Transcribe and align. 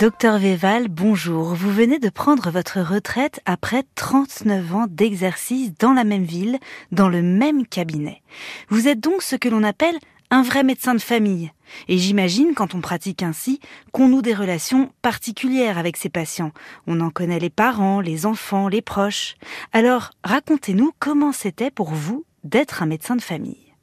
Docteur 0.00 0.38
Véval, 0.38 0.88
bonjour. 0.88 1.54
Vous 1.54 1.70
venez 1.70 1.98
de 1.98 2.08
prendre 2.08 2.48
votre 2.48 2.80
retraite 2.80 3.42
après 3.44 3.82
39 3.96 4.74
ans 4.74 4.86
d'exercice 4.88 5.74
dans 5.78 5.92
la 5.92 6.04
même 6.04 6.24
ville, 6.24 6.56
dans 6.90 7.10
le 7.10 7.20
même 7.20 7.66
cabinet. 7.66 8.22
Vous 8.70 8.88
êtes 8.88 8.98
donc 8.98 9.20
ce 9.20 9.36
que 9.36 9.50
l'on 9.50 9.62
appelle 9.62 9.98
un 10.30 10.40
vrai 10.40 10.62
médecin 10.62 10.94
de 10.94 11.02
famille. 11.02 11.52
Et 11.86 11.98
j'imagine, 11.98 12.54
quand 12.54 12.74
on 12.74 12.80
pratique 12.80 13.22
ainsi, 13.22 13.60
qu'on 13.92 14.08
noue 14.08 14.22
des 14.22 14.32
relations 14.32 14.90
particulières 15.02 15.76
avec 15.76 15.98
ses 15.98 16.08
patients. 16.08 16.52
On 16.86 17.02
en 17.02 17.10
connaît 17.10 17.38
les 17.38 17.50
parents, 17.50 18.00
les 18.00 18.24
enfants, 18.24 18.68
les 18.68 18.80
proches. 18.80 19.36
Alors, 19.74 20.12
racontez-nous 20.24 20.92
comment 20.98 21.32
c'était 21.32 21.70
pour 21.70 21.90
vous 21.90 22.24
d'être 22.42 22.82
un 22.82 22.86
médecin 22.86 23.16
de 23.16 23.22
famille. 23.22 23.74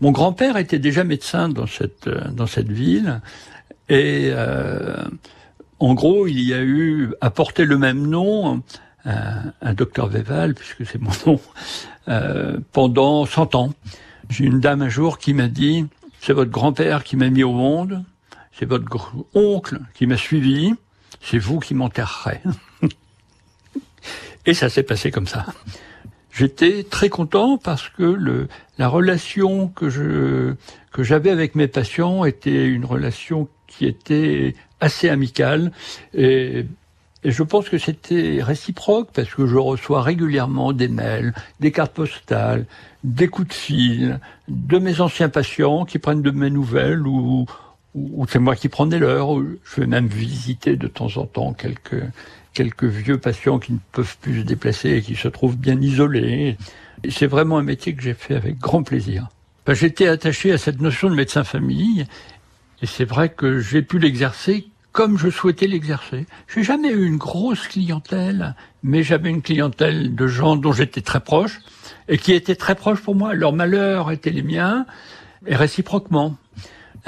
Mon 0.00 0.12
grand-père 0.12 0.56
était 0.56 0.78
déjà 0.78 1.04
médecin 1.04 1.50
dans 1.50 1.66
cette, 1.66 2.06
euh, 2.06 2.30
dans 2.30 2.46
cette 2.46 2.70
ville. 2.70 3.20
Et 3.88 4.30
euh, 4.32 5.04
en 5.78 5.94
gros, 5.94 6.26
il 6.26 6.40
y 6.40 6.54
a 6.54 6.62
eu, 6.62 7.12
à 7.20 7.30
porter 7.30 7.64
le 7.64 7.78
même 7.78 8.06
nom, 8.06 8.62
un, 9.04 9.52
un 9.62 9.74
docteur 9.74 10.08
Véval, 10.08 10.54
puisque 10.54 10.86
c'est 10.86 11.00
mon 11.00 11.12
nom, 11.26 11.40
euh, 12.08 12.58
pendant 12.72 13.26
100 13.26 13.54
ans. 13.54 13.74
J'ai 14.28 14.44
une 14.44 14.60
dame 14.60 14.82
un 14.82 14.88
jour 14.88 15.18
qui 15.18 15.34
m'a 15.34 15.48
dit, 15.48 15.86
c'est 16.20 16.32
votre 16.32 16.50
grand-père 16.50 17.04
qui 17.04 17.16
m'a 17.16 17.30
mis 17.30 17.44
au 17.44 17.52
monde, 17.52 18.04
c'est 18.52 18.66
votre 18.66 19.14
oncle 19.34 19.80
qui 19.94 20.06
m'a 20.06 20.16
suivi, 20.16 20.74
c'est 21.20 21.38
vous 21.38 21.60
qui 21.60 21.74
m'enterrerez. 21.74 22.40
Et 24.46 24.54
ça 24.54 24.68
s'est 24.68 24.82
passé 24.82 25.10
comme 25.10 25.26
ça. 25.26 25.46
J'étais 26.36 26.84
très 26.84 27.08
content 27.08 27.56
parce 27.56 27.88
que 27.88 28.02
le, 28.02 28.48
la 28.76 28.88
relation 28.88 29.68
que 29.68 29.88
je 29.88 30.54
que 30.92 31.02
j'avais 31.02 31.30
avec 31.30 31.54
mes 31.54 31.66
patients 31.66 32.26
était 32.26 32.66
une 32.66 32.84
relation 32.84 33.48
qui 33.66 33.86
était 33.86 34.54
assez 34.80 35.08
amicale. 35.08 35.72
Et, 36.12 36.66
et 37.24 37.30
je 37.30 37.42
pense 37.42 37.70
que 37.70 37.78
c'était 37.78 38.42
réciproque 38.42 39.08
parce 39.14 39.34
que 39.34 39.46
je 39.46 39.56
reçois 39.56 40.02
régulièrement 40.02 40.74
des 40.74 40.88
mails, 40.88 41.32
des 41.60 41.72
cartes 41.72 41.94
postales, 41.94 42.66
des 43.02 43.28
coups 43.28 43.48
de 43.48 43.54
fil 43.54 44.20
de 44.48 44.78
mes 44.78 45.00
anciens 45.00 45.30
patients 45.30 45.86
qui 45.86 45.98
prennent 45.98 46.22
de 46.22 46.30
mes 46.30 46.50
nouvelles 46.50 47.06
ou, 47.06 47.46
ou 47.96 48.26
c'est 48.28 48.38
moi 48.38 48.54
qui 48.54 48.68
prends 48.68 48.86
des 48.86 48.98
leurs. 48.98 49.40
Je 49.64 49.80
vais 49.80 49.86
même 49.86 50.06
visiter 50.06 50.76
de 50.76 50.86
temps 50.86 51.16
en 51.16 51.26
temps 51.26 51.52
quelques 51.54 52.02
quelques 52.52 52.84
vieux 52.84 53.18
patients 53.18 53.58
qui 53.58 53.72
ne 53.72 53.78
peuvent 53.92 54.16
plus 54.20 54.40
se 54.40 54.44
déplacer 54.44 54.90
et 54.90 55.02
qui 55.02 55.14
se 55.14 55.28
trouvent 55.28 55.58
bien 55.58 55.80
isolés. 55.80 56.56
C'est 57.10 57.26
vraiment 57.26 57.58
un 57.58 57.62
métier 57.62 57.94
que 57.94 58.02
j'ai 58.02 58.14
fait 58.14 58.34
avec 58.34 58.58
grand 58.58 58.82
plaisir. 58.82 59.28
Ben, 59.66 59.74
J'étais 59.74 60.08
attaché 60.08 60.52
à 60.52 60.58
cette 60.58 60.80
notion 60.80 61.10
de 61.10 61.14
médecin 61.14 61.44
famille 61.44 62.06
et 62.80 62.86
c'est 62.86 63.04
vrai 63.04 63.28
que 63.30 63.58
j'ai 63.58 63.82
pu 63.82 63.98
l'exercer 63.98 64.68
comme 64.92 65.18
je 65.18 65.28
souhaitais 65.28 65.66
l'exercer. 65.66 66.24
J'ai 66.48 66.62
jamais 66.62 66.88
eu 66.88 67.06
une 67.06 67.18
grosse 67.18 67.68
clientèle, 67.68 68.54
mais 68.82 69.02
j'avais 69.02 69.28
une 69.28 69.42
clientèle 69.42 70.14
de 70.14 70.26
gens 70.26 70.56
dont 70.56 70.72
j'étais 70.72 71.02
très 71.02 71.20
proche 71.20 71.58
et 72.08 72.16
qui 72.16 72.32
étaient 72.32 72.56
très 72.56 72.74
proches 72.74 73.02
pour 73.02 73.14
moi. 73.14 73.34
Leurs 73.34 73.52
malheurs 73.52 74.10
étaient 74.10 74.30
les 74.30 74.42
miens 74.42 74.86
et 75.46 75.54
réciproquement. 75.54 76.38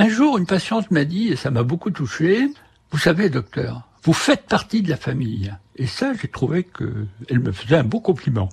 Un 0.00 0.08
jour, 0.08 0.38
une 0.38 0.46
patiente 0.46 0.92
m'a 0.92 1.04
dit, 1.04 1.26
et 1.26 1.36
ça 1.36 1.50
m'a 1.50 1.64
beaucoup 1.64 1.90
touché, 1.90 2.48
vous 2.92 2.98
savez, 2.98 3.30
docteur, 3.30 3.82
vous 4.04 4.12
faites 4.12 4.46
partie 4.46 4.80
de 4.80 4.88
la 4.88 4.96
famille. 4.96 5.52
Et 5.74 5.88
ça, 5.88 6.12
j'ai 6.14 6.28
trouvé 6.28 6.62
qu'elle 6.62 7.40
me 7.40 7.50
faisait 7.50 7.78
un 7.78 7.82
beau 7.82 7.98
compliment. 7.98 8.48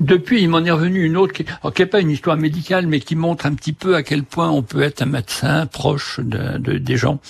Depuis, 0.00 0.42
il 0.42 0.50
m'en 0.50 0.62
est 0.64 0.70
revenu 0.70 1.02
une 1.02 1.16
autre 1.16 1.32
qui 1.32 1.46
n'est 1.78 1.86
pas 1.86 2.00
une 2.00 2.10
histoire 2.10 2.36
médicale, 2.36 2.86
mais 2.86 3.00
qui 3.00 3.16
montre 3.16 3.46
un 3.46 3.54
petit 3.54 3.72
peu 3.72 3.94
à 3.94 4.02
quel 4.02 4.24
point 4.24 4.50
on 4.50 4.62
peut 4.62 4.82
être 4.82 5.00
un 5.00 5.06
médecin 5.06 5.64
proche 5.64 6.20
de, 6.20 6.58
de, 6.58 6.76
des 6.76 6.96
gens. 6.98 7.20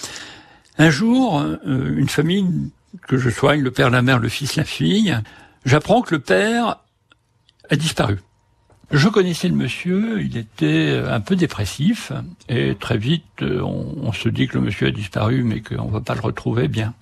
Un 0.76 0.90
jour, 0.90 1.40
euh, 1.40 1.94
une 1.96 2.08
famille 2.08 2.46
que 3.06 3.16
je 3.16 3.30
soigne, 3.30 3.62
le 3.62 3.70
père, 3.70 3.90
la 3.90 4.02
mère, 4.02 4.18
le 4.18 4.28
fils, 4.28 4.56
la 4.56 4.64
fille, 4.64 5.16
j'apprends 5.64 6.02
que 6.02 6.14
le 6.14 6.20
père 6.20 6.76
a 7.68 7.76
disparu. 7.76 8.18
Je 8.90 9.08
connaissais 9.08 9.48
le 9.48 9.54
monsieur, 9.54 10.20
il 10.20 10.36
était 10.36 11.00
un 11.08 11.20
peu 11.20 11.36
dépressif, 11.36 12.12
et 12.48 12.74
très 12.74 12.98
vite, 12.98 13.42
on, 13.42 13.94
on 14.02 14.12
se 14.12 14.28
dit 14.28 14.48
que 14.48 14.58
le 14.58 14.64
monsieur 14.64 14.88
a 14.88 14.90
disparu, 14.90 15.44
mais 15.44 15.60
qu'on 15.60 15.86
va 15.86 16.00
pas 16.00 16.14
le 16.14 16.20
retrouver 16.20 16.66
bien. 16.66 16.94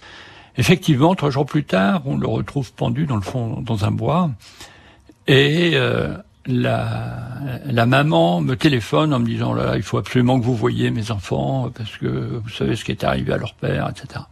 Effectivement, 0.58 1.14
trois 1.14 1.30
jours 1.30 1.46
plus 1.46 1.64
tard, 1.64 2.02
on 2.04 2.19
le 2.19 2.26
retrouve 2.26 2.72
pendu 2.72 3.06
dans 3.06 3.16
le 3.16 3.22
fond, 3.22 3.62
dans 3.62 3.86
un 3.86 3.91
bois, 3.91 4.30
et 5.28 5.72
euh, 5.75 6.16
la, 6.46 7.19
la 7.66 7.86
maman 7.86 8.40
me 8.40 8.56
téléphone 8.56 9.14
en 9.14 9.19
me 9.19 9.26
disant 9.26 9.52
là, 9.52 9.76
il 9.76 9.82
faut 9.82 9.98
absolument 9.98 10.40
que 10.40 10.44
vous 10.44 10.56
voyiez 10.56 10.90
mes 10.90 11.10
enfants 11.10 11.70
parce 11.75 11.96
que 11.98 12.40
vous 12.42 12.48
savez 12.48 12.75
ce 12.75 12.84
qui 12.84 12.90
est 12.90 13.04
arrivé 13.04 13.32
à 13.34 13.36
leur 13.36 13.54
père, 13.54 13.88
etc. 13.90 14.25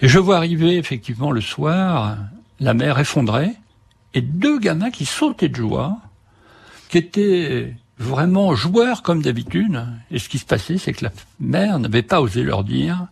Et 0.00 0.08
je 0.08 0.18
vois 0.18 0.36
arriver 0.36 0.76
effectivement 0.76 1.30
le 1.30 1.40
soir 1.40 2.16
la 2.62 2.74
mère 2.74 2.98
effondrée 2.98 3.52
et 4.14 4.20
deux 4.20 4.58
gamins 4.58 4.90
qui 4.90 5.04
sautaient 5.04 5.48
de 5.48 5.56
joie, 5.56 5.98
qui 6.88 6.98
étaient 6.98 7.74
vraiment 7.98 8.54
joueurs 8.54 9.02
comme 9.02 9.22
d'habitude. 9.22 9.84
Et 10.10 10.18
ce 10.18 10.28
qui 10.28 10.38
se 10.38 10.44
passait, 10.44 10.78
c'est 10.78 10.92
que 10.92 11.04
la 11.04 11.12
mère 11.40 11.78
n'avait 11.78 12.02
pas 12.02 12.20
osé 12.20 12.42
leur 12.42 12.64
dire, 12.64 13.06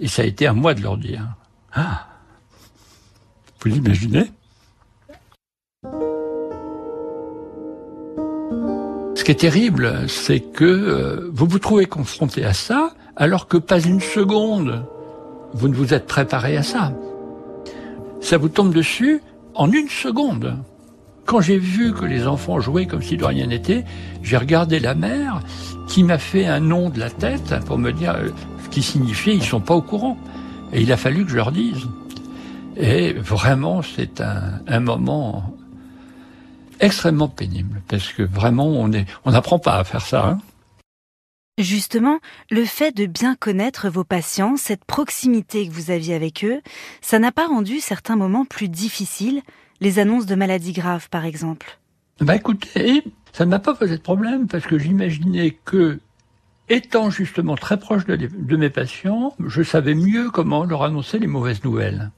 et 0.00 0.08
ça 0.08 0.22
a 0.22 0.24
été 0.24 0.46
à 0.46 0.52
moi 0.52 0.74
de 0.74 0.82
leur 0.82 0.96
dire. 0.96 1.26
Ah, 1.72 2.08
vous 3.60 3.70
imaginez? 3.70 4.32
Ce 9.14 9.24
qui 9.24 9.30
est 9.30 9.40
terrible, 9.40 10.08
c'est 10.08 10.40
que 10.40 10.64
euh, 10.64 11.30
vous 11.32 11.46
vous 11.46 11.58
trouvez 11.58 11.86
confronté 11.86 12.44
à 12.44 12.54
ça, 12.54 12.94
alors 13.16 13.46
que 13.46 13.58
pas 13.58 13.78
une 13.78 14.00
seconde, 14.00 14.86
vous 15.52 15.68
ne 15.68 15.74
vous 15.74 15.92
êtes 15.92 16.06
préparé 16.06 16.56
à 16.56 16.62
ça. 16.62 16.92
Ça 18.30 18.38
vous 18.38 18.48
tombe 18.48 18.72
dessus 18.72 19.20
en 19.56 19.72
une 19.72 19.88
seconde. 19.88 20.56
Quand 21.26 21.40
j'ai 21.40 21.58
vu 21.58 21.92
que 21.92 22.04
les 22.04 22.28
enfants 22.28 22.60
jouaient 22.60 22.86
comme 22.86 23.02
si 23.02 23.16
de 23.16 23.24
rien 23.24 23.48
n'était, 23.48 23.84
j'ai 24.22 24.36
regardé 24.36 24.78
la 24.78 24.94
mère 24.94 25.40
qui 25.88 26.04
m'a 26.04 26.16
fait 26.16 26.46
un 26.46 26.60
nom 26.60 26.90
de 26.90 27.00
la 27.00 27.10
tête 27.10 27.58
pour 27.66 27.76
me 27.76 27.90
dire 27.90 28.14
euh, 28.14 28.28
ce 28.62 28.68
qui 28.68 28.82
signifiait 28.82 29.34
ils 29.34 29.42
sont 29.42 29.58
pas 29.58 29.74
au 29.74 29.82
courant. 29.82 30.16
Et 30.72 30.80
il 30.80 30.92
a 30.92 30.96
fallu 30.96 31.24
que 31.24 31.32
je 31.32 31.34
leur 31.34 31.50
dise. 31.50 31.88
Et 32.76 33.14
vraiment, 33.14 33.82
c'est 33.82 34.20
un, 34.20 34.78
moment 34.78 35.52
extrêmement 36.78 37.26
pénible 37.26 37.82
parce 37.88 38.12
que 38.12 38.22
vraiment 38.22 38.68
on 38.68 39.30
n'apprend 39.32 39.58
pas 39.58 39.78
à 39.78 39.82
faire 39.82 40.02
ça. 40.02 40.28
Hein 40.28 40.38
Justement, 41.60 42.20
le 42.50 42.64
fait 42.64 42.96
de 42.96 43.04
bien 43.04 43.34
connaître 43.34 43.90
vos 43.90 44.02
patients, 44.02 44.56
cette 44.56 44.82
proximité 44.86 45.68
que 45.68 45.72
vous 45.72 45.90
aviez 45.90 46.14
avec 46.14 46.42
eux, 46.42 46.62
ça 47.02 47.18
n'a 47.18 47.32
pas 47.32 47.46
rendu 47.46 47.80
certains 47.80 48.16
moments 48.16 48.46
plus 48.46 48.68
difficiles, 48.68 49.42
les 49.82 49.98
annonces 49.98 50.24
de 50.24 50.34
maladies 50.34 50.72
graves 50.72 51.10
par 51.10 51.26
exemple. 51.26 51.78
Bah 52.20 52.34
écoutez, 52.34 53.04
ça 53.34 53.44
ne 53.44 53.50
m'a 53.50 53.58
pas 53.58 53.74
posé 53.74 53.98
de 53.98 54.02
problème 54.02 54.46
parce 54.46 54.64
que 54.64 54.78
j'imaginais 54.78 55.58
que 55.66 56.00
étant 56.70 57.10
justement 57.10 57.56
très 57.56 57.78
proche 57.78 58.06
de, 58.06 58.16
de 58.16 58.56
mes 58.56 58.70
patients, 58.70 59.34
je 59.38 59.62
savais 59.62 59.94
mieux 59.94 60.30
comment 60.30 60.64
leur 60.64 60.82
annoncer 60.82 61.18
les 61.18 61.26
mauvaises 61.26 61.62
nouvelles. 61.62 62.10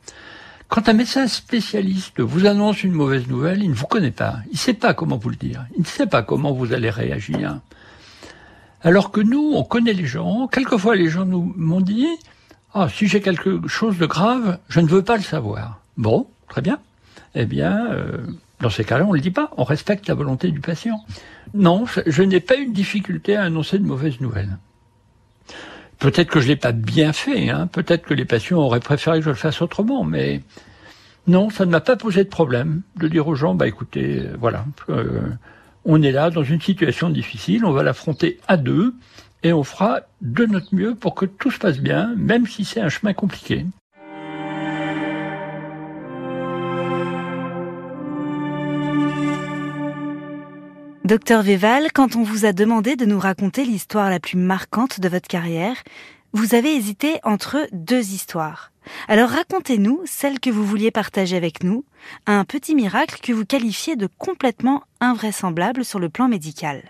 Quand 0.68 0.88
un 0.88 0.92
médecin 0.92 1.26
spécialiste 1.26 2.20
vous 2.20 2.46
annonce 2.46 2.84
une 2.84 2.92
mauvaise 2.92 3.26
nouvelle, 3.26 3.64
il 3.64 3.70
ne 3.70 3.74
vous 3.74 3.86
connaît 3.86 4.12
pas. 4.12 4.36
Il 4.46 4.52
ne 4.52 4.58
sait 4.58 4.74
pas 4.74 4.94
comment 4.94 5.16
vous 5.16 5.30
le 5.30 5.36
dire. 5.36 5.66
Il 5.74 5.82
ne 5.82 5.86
sait 5.86 6.06
pas 6.06 6.22
comment 6.22 6.52
vous 6.52 6.72
allez 6.72 6.90
réagir. 6.90 7.58
Alors 8.82 9.10
que 9.10 9.20
nous, 9.20 9.52
on 9.54 9.62
connaît 9.62 9.92
les 9.92 10.06
gens. 10.06 10.48
Quelquefois, 10.48 10.96
les 10.96 11.08
gens 11.08 11.24
nous 11.24 11.52
m'ont 11.56 11.80
dit, 11.80 12.08
ah, 12.74 12.88
si 12.88 13.06
j'ai 13.06 13.20
quelque 13.20 13.66
chose 13.68 13.98
de 13.98 14.06
grave, 14.06 14.58
je 14.68 14.80
ne 14.80 14.86
veux 14.86 15.02
pas 15.02 15.16
le 15.16 15.22
savoir. 15.22 15.80
Bon, 15.96 16.26
très 16.48 16.62
bien. 16.62 16.78
Eh 17.34 17.46
bien, 17.46 17.86
euh, 17.92 18.18
dans 18.60 18.70
ces 18.70 18.84
cas-là, 18.84 19.04
on 19.04 19.10
ne 19.10 19.16
le 19.16 19.20
dit 19.20 19.30
pas. 19.30 19.50
On 19.56 19.64
respecte 19.64 20.08
la 20.08 20.14
volonté 20.14 20.50
du 20.50 20.60
patient. 20.60 21.04
Non, 21.54 21.84
je 22.06 22.22
n'ai 22.22 22.40
pas 22.40 22.56
eu 22.56 22.66
de 22.66 22.72
difficulté 22.72 23.36
à 23.36 23.42
annoncer 23.42 23.78
de 23.78 23.84
mauvaises 23.84 24.20
nouvelles. 24.20 24.58
Peut-être 25.98 26.30
que 26.30 26.40
je 26.40 26.48
l'ai 26.48 26.56
pas 26.56 26.72
bien 26.72 27.12
fait, 27.12 27.50
hein. 27.50 27.68
peut-être 27.68 28.04
que 28.04 28.14
les 28.14 28.24
patients 28.24 28.58
auraient 28.58 28.80
préféré 28.80 29.18
que 29.18 29.24
je 29.24 29.30
le 29.30 29.36
fasse 29.36 29.62
autrement, 29.62 30.02
mais 30.02 30.40
non, 31.28 31.48
ça 31.48 31.64
ne 31.64 31.70
m'a 31.70 31.80
pas 31.80 31.94
posé 31.94 32.24
de 32.24 32.28
problème 32.28 32.82
de 32.96 33.06
dire 33.06 33.28
aux 33.28 33.36
gens, 33.36 33.54
bah 33.54 33.68
écoutez, 33.68 34.18
euh, 34.18 34.36
voilà, 34.40 34.64
euh, 34.88 35.20
on 35.84 36.02
est 36.02 36.12
là 36.12 36.30
dans 36.30 36.44
une 36.44 36.60
situation 36.60 37.10
difficile, 37.10 37.64
on 37.64 37.72
va 37.72 37.82
l'affronter 37.82 38.38
à 38.48 38.56
deux, 38.56 38.94
et 39.42 39.52
on 39.52 39.64
fera 39.64 40.00
de 40.20 40.46
notre 40.46 40.74
mieux 40.74 40.94
pour 40.94 41.14
que 41.14 41.26
tout 41.26 41.50
se 41.50 41.58
passe 41.58 41.78
bien, 41.78 42.14
même 42.16 42.46
si 42.46 42.64
c'est 42.64 42.80
un 42.80 42.88
chemin 42.88 43.12
compliqué. 43.12 43.66
Docteur 51.04 51.42
Véval, 51.42 51.88
quand 51.92 52.16
on 52.16 52.22
vous 52.22 52.46
a 52.46 52.52
demandé 52.52 52.94
de 52.96 53.04
nous 53.04 53.18
raconter 53.18 53.64
l'histoire 53.64 54.08
la 54.08 54.20
plus 54.20 54.38
marquante 54.38 55.00
de 55.00 55.08
votre 55.08 55.28
carrière, 55.28 55.76
vous 56.32 56.54
avez 56.54 56.74
hésité 56.74 57.18
entre 57.24 57.66
deux 57.72 58.12
histoires. 58.12 58.71
Alors 59.08 59.30
racontez-nous 59.30 60.00
celle 60.04 60.40
que 60.40 60.50
vous 60.50 60.64
vouliez 60.64 60.90
partager 60.90 61.36
avec 61.36 61.62
nous, 61.62 61.84
un 62.26 62.44
petit 62.44 62.74
miracle 62.74 63.20
que 63.22 63.32
vous 63.32 63.44
qualifiez 63.44 63.96
de 63.96 64.08
complètement 64.18 64.82
invraisemblable 65.00 65.84
sur 65.84 65.98
le 65.98 66.08
plan 66.08 66.28
médical. 66.28 66.82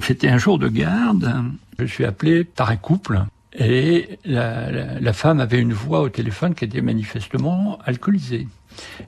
C'était 0.00 0.28
un 0.28 0.38
jour 0.38 0.58
de 0.58 0.68
garde, 0.68 1.42
je 1.78 1.86
suis 1.86 2.04
appelé 2.04 2.44
par 2.44 2.70
un 2.70 2.76
couple 2.76 3.24
et 3.58 4.18
la, 4.24 5.12
femme 5.12 5.40
avait 5.40 5.60
une 5.60 5.72
voix 5.72 6.00
au 6.02 6.08
téléphone 6.08 6.54
qui 6.54 6.64
était 6.64 6.82
manifestement 6.82 7.78
alcoolisée. 7.84 8.48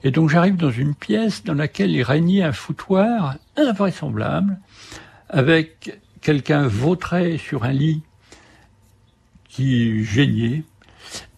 Et 0.02 0.10
donc 0.10 0.30
j'arrive 0.30 0.56
dans 0.56 0.70
une 0.70 0.94
pièce 0.94 1.44
dans 1.44 1.54
laquelle 1.54 1.90
il 1.90 2.02
régnait 2.02 2.42
un 2.42 2.52
foutoir 2.52 3.36
invraisemblable, 3.56 4.58
avec 5.28 6.00
quelqu'un 6.22 6.66
vautré 6.66 7.36
sur 7.36 7.64
un 7.64 7.72
lit 7.72 8.02
qui 9.48 10.02
geignait, 10.04 10.62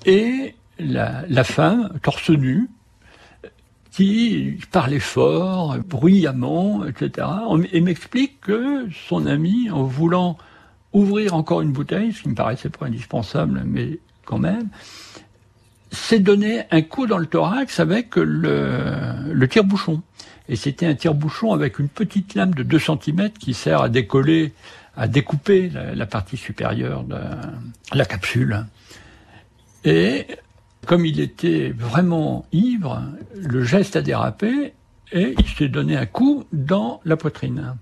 et 0.06 0.54
la, 0.80 1.24
la 1.28 1.44
femme, 1.44 1.98
torse 2.02 2.30
nu, 2.30 2.68
qui 3.90 4.58
parlait 4.70 5.00
fort, 5.00 5.76
bruyamment, 5.78 6.84
etc. 6.86 7.26
Et 7.72 7.80
m'explique 7.80 8.40
que 8.40 8.88
son 9.08 9.26
ami, 9.26 9.70
en 9.70 9.82
voulant 9.82 10.38
ouvrir 10.92 11.34
encore 11.34 11.60
une 11.60 11.72
bouteille, 11.72 12.12
ce 12.12 12.22
qui 12.22 12.28
me 12.28 12.34
paraissait 12.34 12.70
pas 12.70 12.86
indispensable, 12.86 13.62
mais 13.64 13.98
quand 14.24 14.38
même, 14.38 14.68
s'est 15.90 16.20
donné 16.20 16.62
un 16.70 16.82
coup 16.82 17.06
dans 17.06 17.18
le 17.18 17.26
thorax 17.26 17.80
avec 17.80 18.16
le, 18.16 19.32
le 19.32 19.48
tire-bouchon. 19.48 20.02
Et 20.48 20.56
c'était 20.56 20.86
un 20.86 20.94
tire-bouchon 20.94 21.52
avec 21.52 21.78
une 21.78 21.88
petite 21.88 22.34
lame 22.34 22.54
de 22.54 22.62
2 22.62 22.78
cm 22.78 23.30
qui 23.38 23.54
sert 23.54 23.82
à 23.82 23.88
décoller, 23.88 24.52
à 24.96 25.08
découper 25.08 25.68
la, 25.68 25.94
la 25.94 26.06
partie 26.06 26.36
supérieure 26.36 27.04
de 27.04 27.16
la 27.92 28.04
capsule. 28.04 28.66
Et 29.84 30.26
comme 30.86 31.06
il 31.06 31.20
était 31.20 31.72
vraiment 31.76 32.46
ivre, 32.52 33.02
le 33.34 33.64
geste 33.64 33.96
a 33.96 34.02
dérapé 34.02 34.72
et 35.12 35.34
il 35.38 35.46
s'est 35.46 35.68
donné 35.68 35.96
un 35.96 36.06
coup 36.06 36.44
dans 36.52 37.00
la 37.04 37.16
poitrine. 37.16 37.74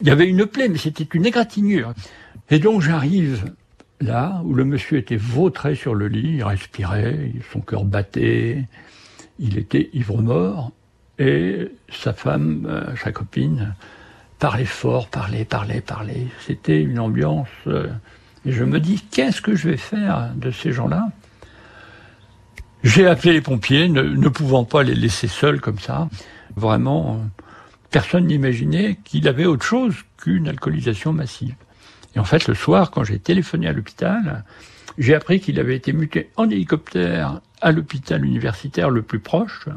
Il 0.00 0.06
y 0.06 0.10
avait 0.10 0.28
une 0.28 0.46
plaie, 0.46 0.68
mais 0.68 0.78
c'était 0.78 1.08
une 1.14 1.26
égratignure. 1.26 1.94
Et 2.50 2.58
donc 2.58 2.82
j'arrive 2.82 3.52
là 4.00 4.42
où 4.44 4.54
le 4.54 4.64
monsieur 4.64 4.98
était 4.98 5.16
vautré 5.16 5.74
sur 5.74 5.94
le 5.94 6.08
lit, 6.08 6.36
il 6.36 6.44
respirait, 6.44 7.32
son 7.52 7.60
cœur 7.60 7.84
battait, 7.84 8.66
il 9.38 9.58
était 9.58 9.90
ivre-mort, 9.92 10.72
et 11.18 11.70
sa 11.90 12.12
femme, 12.12 12.66
euh, 12.68 12.94
sa 12.96 13.10
copine, 13.12 13.74
parlait 14.38 14.66
fort, 14.66 15.08
parlait, 15.08 15.44
parlait, 15.44 15.80
parlait. 15.80 16.26
C'était 16.46 16.82
une 16.82 16.98
ambiance. 16.98 17.48
Euh, 17.66 17.88
et 18.44 18.52
je 18.52 18.64
me 18.64 18.80
dis, 18.80 19.02
qu'est-ce 19.10 19.40
que 19.40 19.56
je 19.56 19.70
vais 19.70 19.78
faire 19.78 20.30
de 20.36 20.50
ces 20.50 20.72
gens-là? 20.72 21.08
J'ai 22.82 23.06
appelé 23.06 23.32
les 23.32 23.40
pompiers, 23.40 23.88
ne, 23.88 24.28
pouvant 24.28 24.64
pas 24.64 24.82
les 24.82 24.94
laisser 24.94 25.28
seuls 25.28 25.60
comme 25.60 25.78
ça. 25.78 26.08
Vraiment, 26.54 27.20
personne 27.90 28.26
n'imaginait 28.26 28.98
qu'il 29.04 29.28
avait 29.28 29.46
autre 29.46 29.64
chose 29.64 29.94
qu'une 30.18 30.48
alcoolisation 30.48 31.12
massive. 31.12 31.54
Et 32.14 32.18
en 32.18 32.24
fait, 32.24 32.48
le 32.48 32.54
soir, 32.54 32.90
quand 32.90 33.04
j'ai 33.04 33.18
téléphoné 33.18 33.68
à 33.68 33.72
l'hôpital, 33.72 34.44
j'ai 34.98 35.14
appris 35.14 35.40
qu'il 35.40 35.58
avait 35.60 35.76
été 35.76 35.92
muté 35.92 36.30
en 36.36 36.48
hélicoptère 36.48 37.40
à 37.60 37.72
l'hôpital 37.72 38.24
universitaire 38.24 38.90
le 38.90 39.02
plus 39.02 39.20
proche, 39.20 39.68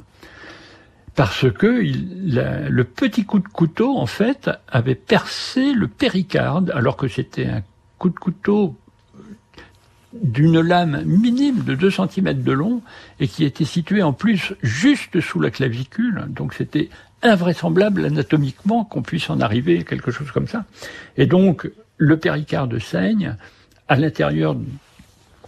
parce 1.15 1.51
que 1.51 1.67
le 1.67 2.83
petit 2.83 3.25
coup 3.25 3.39
de 3.39 3.47
couteau, 3.47 3.97
en 3.97 4.05
fait, 4.05 4.49
avait 4.69 4.95
percé 4.95 5.73
le 5.73 5.87
péricarde, 5.87 6.71
alors 6.73 6.95
que 6.95 7.07
c'était 7.07 7.47
un 7.47 7.63
coup 7.97 8.09
de 8.09 8.19
couteau 8.19 8.77
d'une 10.13 10.59
lame 10.59 11.03
minime 11.05 11.63
de 11.63 11.75
2 11.75 11.91
cm 11.91 12.41
de 12.41 12.51
long 12.51 12.81
et 13.19 13.27
qui 13.27 13.43
était 13.45 13.65
situé 13.65 14.01
en 14.01 14.13
plus 14.13 14.53
juste 14.61 15.21
sous 15.21 15.39
la 15.39 15.51
clavicule. 15.51 16.25
Donc 16.29 16.53
c'était 16.53 16.89
invraisemblable 17.21 18.05
anatomiquement 18.05 18.85
qu'on 18.85 19.01
puisse 19.01 19.29
en 19.29 19.39
arriver 19.39 19.79
à 19.79 19.83
quelque 19.83 20.11
chose 20.11 20.31
comme 20.31 20.47
ça. 20.47 20.65
Et 21.17 21.25
donc 21.25 21.69
le 21.97 22.17
péricarde 22.17 22.79
saigne 22.79 23.35
à 23.87 23.95
l'intérieur 23.97 24.55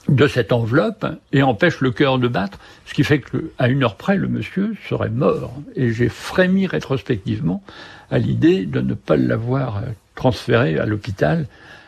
de 0.09 0.27
cette 0.27 0.51
enveloppe 0.51 1.05
et 1.31 1.43
empêche 1.43 1.79
le 1.79 1.91
cœur 1.91 2.19
de 2.19 2.27
battre, 2.27 2.59
ce 2.85 2.93
qui 2.93 3.03
fait 3.03 3.21
qu'à 3.21 3.67
une 3.67 3.83
heure 3.83 3.95
près, 3.95 4.17
le 4.17 4.27
monsieur 4.27 4.75
serait 4.89 5.09
mort. 5.09 5.53
Et 5.75 5.93
j'ai 5.93 6.09
frémi 6.09 6.67
rétrospectivement 6.67 7.63
à 8.09 8.17
l'idée 8.17 8.65
de 8.65 8.81
ne 8.81 8.93
pas 8.93 9.15
l'avoir 9.15 9.81
transféré 10.15 10.77
à 10.77 10.85
l'hôpital 10.85 11.47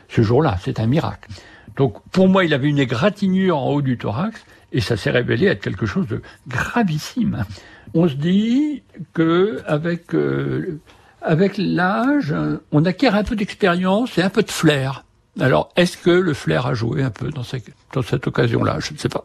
ce 0.09 0.21
jour-là. 0.21 0.57
C'est 0.61 0.79
un 0.79 0.87
miracle. 0.87 1.29
Donc 1.77 1.95
pour 2.11 2.27
moi, 2.29 2.45
il 2.45 2.53
avait 2.53 2.69
une 2.69 2.79
égratignure 2.79 3.57
en 3.57 3.69
haut 3.69 3.81
du 3.81 3.97
thorax 3.97 4.45
et 4.71 4.81
ça 4.81 4.97
s'est 4.97 5.11
révélé 5.11 5.47
être 5.47 5.61
quelque 5.61 5.85
chose 5.85 6.07
de 6.07 6.21
gravissime. 6.47 7.45
On 7.93 8.07
se 8.07 8.15
dit 8.15 8.83
que 9.13 9.61
avec 9.65 10.13
euh, 10.15 10.79
avec 11.21 11.57
l'âge, 11.57 12.35
on 12.71 12.85
acquiert 12.85 13.15
un 13.15 13.23
peu 13.23 13.35
d'expérience 13.35 14.17
et 14.17 14.21
un 14.21 14.29
peu 14.29 14.43
de 14.43 14.51
flair. 14.51 15.05
Alors, 15.39 15.69
est-ce 15.75 15.97
que 15.97 16.11
le 16.11 16.33
flair 16.33 16.67
a 16.67 16.73
joué 16.73 17.01
un 17.01 17.09
peu 17.09 17.29
dans 17.29 17.43
cette, 17.43 17.69
dans 17.93 18.03
cette 18.03 18.27
occasion-là? 18.27 18.77
Je 18.79 18.93
ne 18.93 18.97
sais 18.97 19.09
pas. 19.09 19.23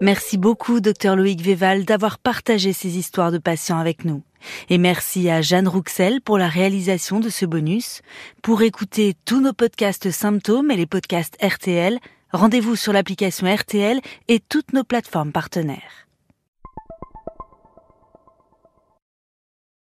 Merci 0.00 0.36
beaucoup, 0.36 0.80
docteur 0.80 1.14
Loïc 1.14 1.40
Véval, 1.42 1.84
d'avoir 1.84 2.18
partagé 2.18 2.72
ces 2.72 2.98
histoires 2.98 3.30
de 3.30 3.38
patients 3.38 3.78
avec 3.78 4.04
nous. 4.04 4.22
Et 4.68 4.78
merci 4.78 5.30
à 5.30 5.42
Jeanne 5.42 5.68
Rouxel 5.68 6.20
pour 6.20 6.38
la 6.38 6.48
réalisation 6.48 7.20
de 7.20 7.28
ce 7.28 7.46
bonus. 7.46 8.02
Pour 8.42 8.62
écouter 8.62 9.14
tous 9.24 9.40
nos 9.40 9.52
podcasts 9.52 10.10
symptômes 10.10 10.70
et 10.70 10.76
les 10.76 10.86
podcasts 10.86 11.36
RTL, 11.42 11.98
rendez-vous 12.32 12.76
sur 12.76 12.92
l'application 12.92 13.52
RTL 13.52 14.00
et 14.28 14.40
toutes 14.40 14.72
nos 14.72 14.84
plateformes 14.84 15.32
partenaires. 15.32 16.08